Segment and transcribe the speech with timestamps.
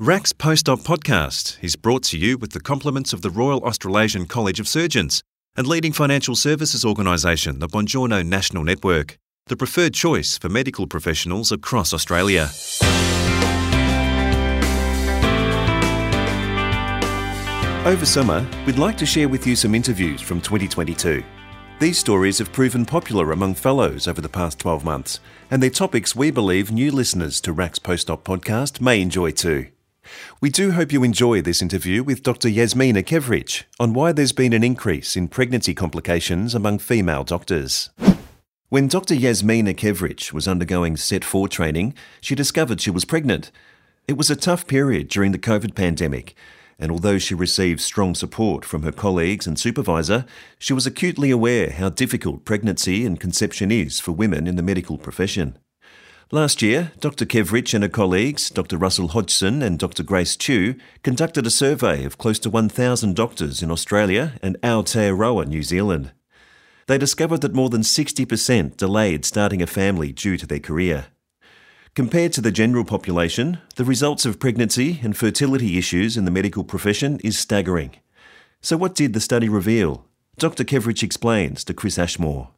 [0.00, 4.58] RACS Post-Op podcast is brought to you with the compliments of the Royal Australasian College
[4.58, 5.22] of Surgeons
[5.56, 9.18] and leading financial services organisation, the Bongiorno National Network,
[9.48, 12.48] the preferred choice for medical professionals across Australia.
[17.84, 21.22] Over summer, we'd like to share with you some interviews from 2022.
[21.78, 25.20] These stories have proven popular among fellows over the past 12 months,
[25.50, 29.66] and they're topics we believe new listeners to RAC's Post-Op podcast may enjoy too.
[30.40, 32.48] We do hope you enjoy this interview with Dr.
[32.48, 37.90] Yasmina Kevric on why there's been an increase in pregnancy complications among female doctors.
[38.70, 39.14] When Dr.
[39.14, 43.50] Yasmina Kevric was undergoing Set 4 training, she discovered she was pregnant.
[44.08, 46.34] It was a tough period during the COVID pandemic,
[46.78, 50.24] and although she received strong support from her colleagues and supervisor,
[50.58, 54.96] she was acutely aware how difficult pregnancy and conception is for women in the medical
[54.96, 55.58] profession.
[56.32, 57.26] Last year, Dr.
[57.26, 58.76] Kevric and her colleagues, Dr.
[58.76, 60.04] Russell Hodgson and Dr.
[60.04, 65.64] Grace Chew, conducted a survey of close to 1,000 doctors in Australia and Aotearoa, New
[65.64, 66.12] Zealand.
[66.86, 71.06] They discovered that more than 60% delayed starting a family due to their career.
[71.96, 76.62] Compared to the general population, the results of pregnancy and fertility issues in the medical
[76.62, 77.96] profession is staggering.
[78.60, 80.06] So, what did the study reveal?
[80.38, 80.62] Dr.
[80.62, 82.50] Kevric explains to Chris Ashmore.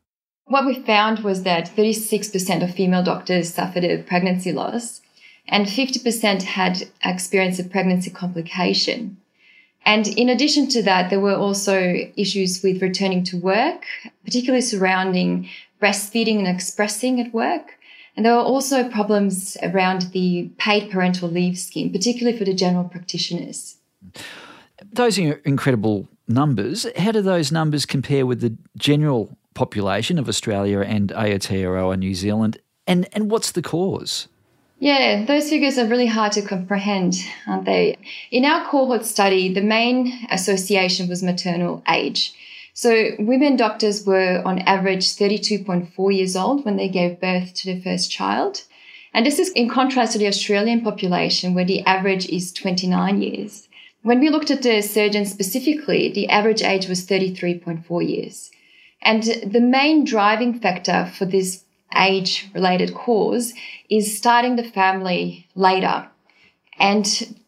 [0.46, 5.00] What we found was that 36% of female doctors suffered a pregnancy loss,
[5.48, 9.16] and 50% had experienced a pregnancy complication.
[9.84, 13.84] And in addition to that, there were also issues with returning to work,
[14.24, 15.48] particularly surrounding
[15.80, 17.78] breastfeeding and expressing at work.
[18.16, 22.84] And there were also problems around the paid parental leave scheme, particularly for the general
[22.84, 23.76] practitioners.
[24.92, 26.86] Those are incredible numbers.
[26.96, 32.58] How do those numbers compare with the general population of Australia and Aotearoa, New Zealand.
[32.86, 34.28] And, and what's the cause?
[34.78, 37.14] Yeah, those figures are really hard to comprehend,
[37.46, 37.98] aren't they?
[38.32, 42.34] In our cohort study, the main association was maternal age.
[42.74, 47.82] So women doctors were on average 32.4 years old when they gave birth to their
[47.82, 48.62] first child.
[49.14, 53.68] And this is in contrast to the Australian population where the average is 29 years.
[54.02, 58.50] When we looked at the surgeons specifically, the average age was 33.4 years.
[59.02, 61.64] And the main driving factor for this
[61.96, 63.52] age related cause
[63.90, 66.08] is starting the family later.
[66.78, 67.04] And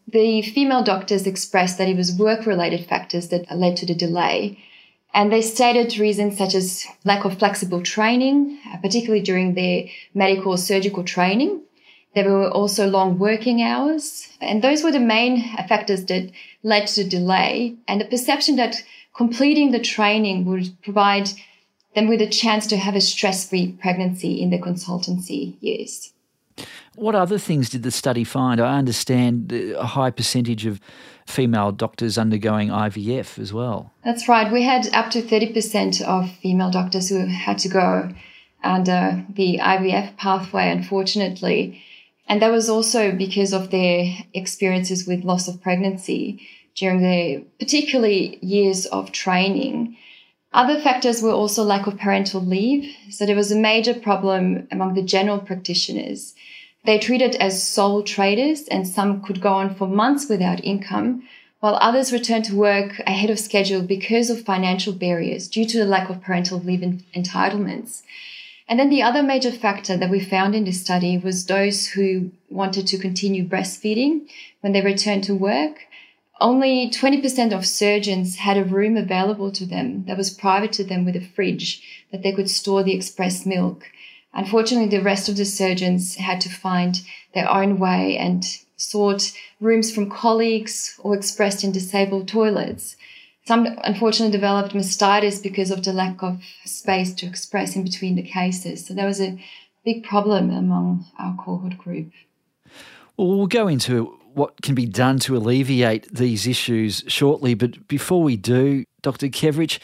[0.07, 4.59] the female doctors expressed that it was work related factors that led to the delay.
[5.13, 10.57] And they stated reasons such as lack of flexible training, particularly during their medical or
[10.57, 11.61] surgical training.
[12.13, 14.27] There were also long working hours.
[14.41, 16.31] And those were the main factors that
[16.63, 18.83] led to delay and the perception that
[19.15, 21.29] completing the training would provide
[21.95, 26.11] them with a chance to have a stress free pregnancy in the consultancy years.
[26.95, 28.61] What other things did the study find?
[28.61, 30.79] I understand a high percentage of
[31.25, 33.91] female doctors undergoing IVF as well.
[34.03, 34.51] That's right.
[34.51, 38.09] We had up to 30% of female doctors who had to go
[38.63, 41.83] under the IVF pathway, unfortunately.
[42.27, 48.37] And that was also because of their experiences with loss of pregnancy during the particularly
[48.41, 49.97] years of training.
[50.53, 52.95] Other factors were also lack of parental leave.
[53.09, 56.35] So there was a major problem among the general practitioners.
[56.85, 61.27] They treated as sole traders and some could go on for months without income,
[61.59, 65.85] while others returned to work ahead of schedule because of financial barriers due to the
[65.85, 66.81] lack of parental leave
[67.15, 68.03] entitlements.
[68.67, 72.31] And then the other major factor that we found in this study was those who
[72.49, 74.27] wanted to continue breastfeeding
[74.61, 75.84] when they returned to work
[76.41, 81.05] only 20% of surgeons had a room available to them that was private to them
[81.05, 81.81] with a fridge
[82.11, 83.85] that they could store the expressed milk.
[84.33, 87.01] Unfortunately, the rest of the surgeons had to find
[87.33, 88.43] their own way and
[88.75, 89.31] sought
[89.61, 92.97] rooms from colleagues or expressed in disabled toilets.
[93.47, 98.23] Some unfortunately developed mastitis because of the lack of space to express in between the
[98.23, 98.85] cases.
[98.85, 99.39] So there was a
[99.85, 102.11] big problem among our cohort group.
[103.15, 107.53] Well, we'll go into what can be done to alleviate these issues shortly.
[107.53, 109.27] But before we do, Dr.
[109.27, 109.79] Kevric,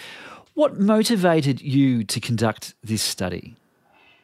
[0.53, 3.55] what motivated you to conduct this study?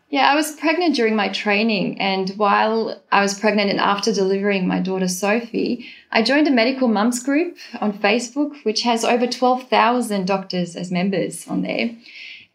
[0.09, 4.65] Yeah, I was pregnant during my training, and while I was pregnant and after delivering
[4.65, 10.25] my daughter Sophie, I joined a medical mums group on Facebook, which has over 12,000
[10.25, 11.91] doctors as members on there.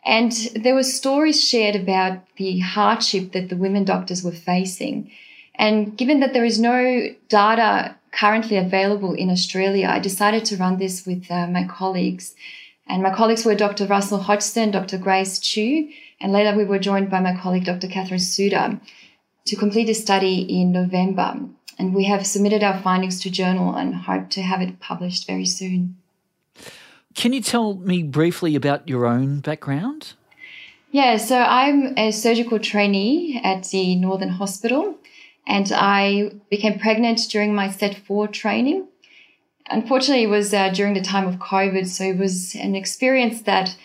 [0.05, 5.11] And there were stories shared about the hardship that the women doctors were facing
[5.57, 10.79] and given that there is no data currently available in Australia, I decided to run
[10.79, 12.35] this with uh, my colleagues.
[12.87, 13.87] And my colleagues were Dr.
[13.87, 14.99] Russell Hodgson, Dr.
[14.99, 15.91] Grace Chew,
[16.21, 17.89] and later we were joined by my colleague, Dr.
[17.89, 18.81] Catherine Suda,
[19.47, 21.37] to complete the study in November.
[21.79, 25.47] And we have submitted our findings to journal and hope to have it published very
[25.47, 25.97] soon.
[27.15, 30.15] Can you tell me briefly about your own background?
[30.91, 34.97] Yeah, so I'm a surgical trainee at the Northern Hospital
[35.47, 38.89] and I became pregnant during my SET 4 training.
[39.71, 43.77] Unfortunately, it was uh, during the time of COVID, so it was an experience that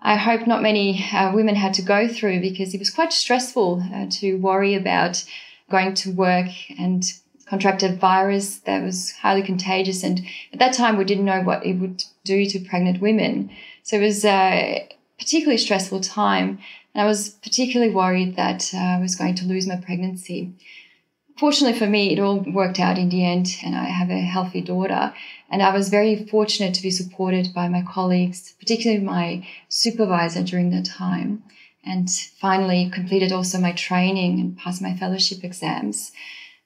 [0.00, 3.82] I hope not many uh, women had to go through because it was quite stressful
[3.92, 5.24] uh, to worry about
[5.70, 6.48] going to work
[6.78, 7.04] and
[7.46, 10.02] contract a virus that was highly contagious.
[10.02, 13.50] And at that time, we didn't know what it would do to pregnant women.
[13.82, 14.88] So it was a
[15.18, 16.58] particularly stressful time.
[16.94, 20.52] And I was particularly worried that uh, I was going to lose my pregnancy.
[21.38, 24.62] Fortunately for me, it all worked out in the end, and I have a healthy
[24.62, 25.12] daughter.
[25.50, 30.70] And I was very fortunate to be supported by my colleagues, particularly my supervisor during
[30.70, 31.44] that time.
[31.84, 36.10] And finally completed also my training and passed my fellowship exams.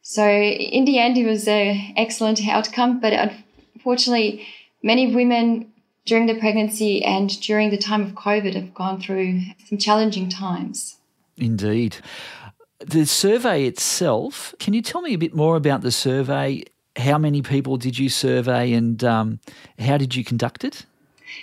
[0.02, 3.00] So in the end, it was an excellent outcome.
[3.00, 3.32] But
[3.75, 4.46] unfortunately,
[4.82, 5.72] many women
[6.06, 10.96] during the pregnancy and during the time of COVID have gone through some challenging times.
[11.37, 11.96] Indeed.
[12.81, 16.65] The survey itself, can you tell me a bit more about the survey?
[16.97, 19.41] How many people did you survey and um,
[19.79, 20.87] how did you conduct it?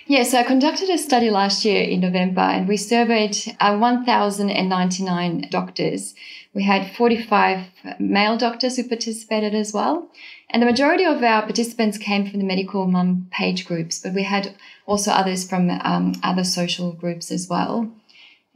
[0.07, 5.48] Yeah, so I conducted a study last year in November and we surveyed uh, 1,099
[5.50, 6.16] doctors.
[6.54, 7.66] We had 45
[8.00, 10.10] male doctors who participated as well.
[10.50, 14.24] And the majority of our participants came from the medical mum page groups, but we
[14.24, 14.56] had
[14.86, 17.92] also others from um, other social groups as well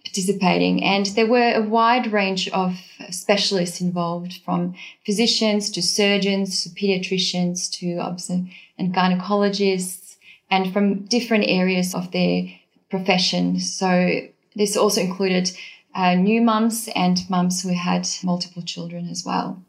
[0.04, 0.84] participating.
[0.84, 2.76] And there were a wide range of
[3.10, 4.76] specialists involved from
[5.06, 10.16] physicians to surgeons to pediatricians to obs- and gynecologists
[10.50, 12.48] and from different areas of their
[12.90, 13.60] profession.
[13.60, 14.22] So
[14.56, 15.52] this also included
[15.96, 19.62] uh, new mums and mums who had multiple children as well.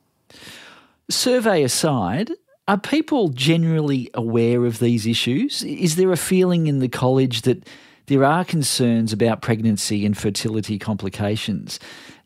[1.09, 2.33] Survey aside,
[2.69, 5.63] are people generally aware of these issues?
[5.63, 7.67] Is there a feeling in the college that
[8.07, 11.79] there are concerns about pregnancy and fertility complications?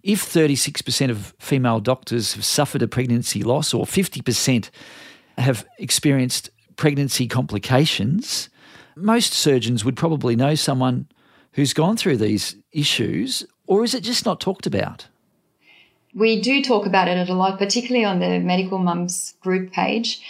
[0.03, 4.71] If 36% of female doctors have suffered a pregnancy loss or 50%
[5.39, 8.49] have experienced pregnancy complications,
[8.95, 11.09] most surgeons would probably know someone
[11.53, 15.09] who's gone through these issues, or is it just not talked about?
[16.17, 20.21] we do talk about it a lot, particularly on the Medical Mums group page.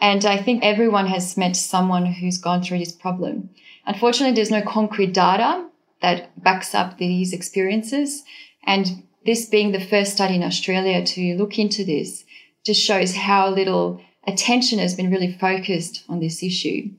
[0.00, 3.50] And I think everyone has met someone who's gone through this problem.
[3.86, 5.66] Unfortunately, there's no concrete data
[6.00, 8.22] that backs up these experiences.
[8.64, 12.24] And this being the first study in Australia to look into this
[12.64, 16.90] just shows how little attention has been really focused on this issue.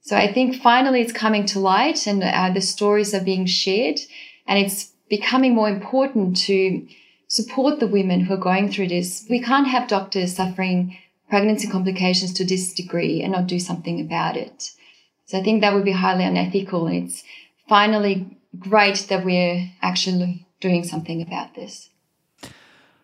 [0.00, 4.00] So I think finally it's coming to light and uh, the stories are being shared
[4.46, 6.86] and it's becoming more important to
[7.28, 9.24] support the women who are going through this.
[9.30, 10.98] We can't have doctors suffering
[11.30, 14.72] pregnancy complications to this degree and not do something about it.
[15.26, 16.86] So I think that would be highly unethical.
[16.86, 17.24] And it's
[17.68, 21.90] finally great that we're actually doing something about this.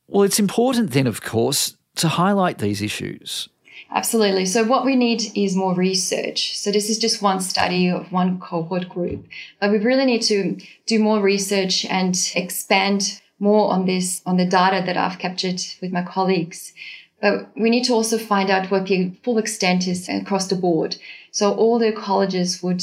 [0.06, 3.48] Well, it's important then, of course, to highlight these issues.
[3.92, 4.46] Absolutely.
[4.46, 6.58] So what we need is more research.
[6.58, 9.26] So this is just one study of one cohort group,
[9.60, 14.44] but we really need to do more research and expand more on this, on the
[14.44, 16.72] data that I've captured with my colleagues.
[17.20, 20.96] But we need to also find out what the full extent is across the board.
[21.30, 22.82] So all the colleges would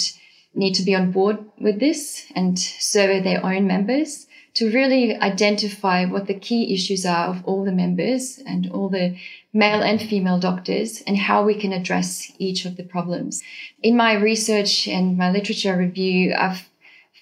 [0.53, 6.06] need to be on board with this and survey their own members to really identify
[6.06, 9.15] what the key issues are of all the members and all the
[9.53, 13.44] male and female doctors and how we can address each of the problems.
[13.84, 16.67] In my research and my literature review, I've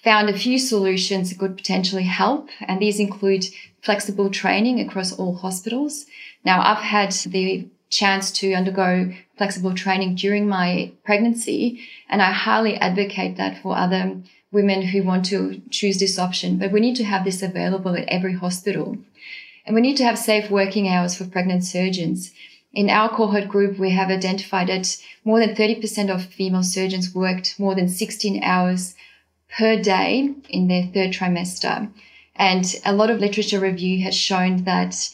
[0.02, 3.44] found a few solutions that could potentially help, and these include
[3.82, 6.06] flexible training across all hospitals.
[6.46, 12.76] Now, I've had the chance to undergo flexible training during my pregnancy, and I highly
[12.76, 14.22] advocate that for other
[14.52, 16.56] women who want to choose this option.
[16.56, 18.96] But we need to have this available at every hospital.
[19.66, 22.30] And we need to have safe working hours for pregnant surgeons.
[22.72, 27.58] In our cohort group, we have identified that more than 30% of female surgeons worked
[27.58, 28.94] more than 16 hours
[29.58, 31.90] per day in their third trimester.
[32.36, 35.10] And a lot of literature review has shown that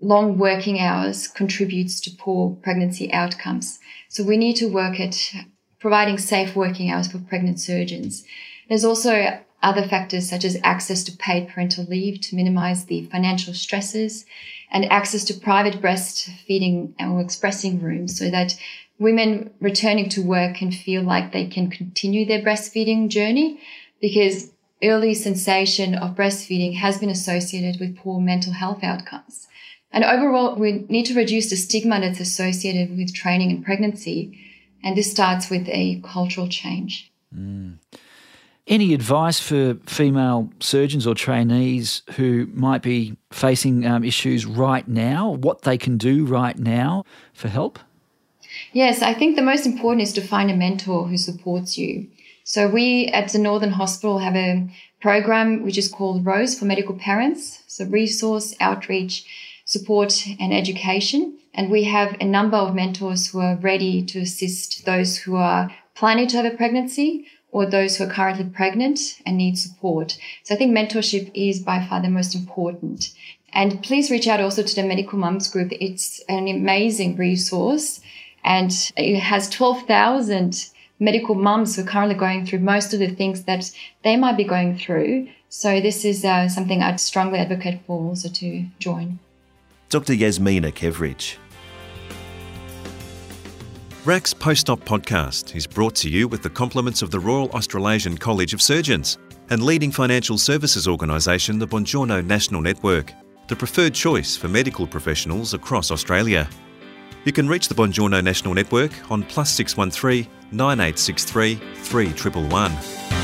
[0.00, 3.78] long working hours contributes to poor pregnancy outcomes.
[4.08, 5.32] So we need to work at
[5.80, 8.24] providing safe working hours for pregnant surgeons.
[8.68, 13.54] There's also other factors such as access to paid parental leave to minimize the financial
[13.54, 14.24] stresses
[14.70, 18.56] and access to private breastfeeding or expressing rooms so that
[18.98, 23.60] women returning to work can feel like they can continue their breastfeeding journey
[24.00, 24.52] because
[24.82, 29.48] early cessation of breastfeeding has been associated with poor mental health outcomes.
[29.90, 34.38] And overall, we need to reduce the stigma that's associated with training and pregnancy.
[34.84, 37.10] And this starts with a cultural change.
[37.34, 37.78] Mm.
[38.66, 45.30] Any advice for female surgeons or trainees who might be facing um, issues right now,
[45.30, 47.78] what they can do right now for help?
[48.74, 52.08] Yes, I think the most important is to find a mentor who supports you.
[52.44, 54.68] So we at the Northern Hospital have a
[55.00, 57.62] program which is called Rose for Medical Parents.
[57.66, 59.24] So resource, outreach,
[59.68, 61.38] support and education.
[61.54, 65.70] And we have a number of mentors who are ready to assist those who are
[65.94, 70.16] planning to have a pregnancy or those who are currently pregnant and need support.
[70.42, 73.10] So I think mentorship is by far the most important.
[73.52, 75.72] And please reach out also to the Medical Mums Group.
[75.72, 78.00] It's an amazing resource
[78.44, 83.44] and it has 12,000 medical mums who are currently going through most of the things
[83.44, 83.70] that
[84.02, 85.28] they might be going through.
[85.50, 89.18] So this is uh, something I'd strongly advocate for also to join.
[89.90, 90.12] Dr.
[90.12, 91.38] Yasmina Kevric.
[94.04, 98.52] RACS Post-Op podcast is brought to you with the compliments of the Royal Australasian College
[98.52, 99.16] of Surgeons
[99.48, 103.14] and leading financial services organisation the Bongiorno National Network,
[103.48, 106.46] the preferred choice for medical professionals across Australia.
[107.24, 113.17] You can reach the Bongiorno National Network on plus 613 9863 3111.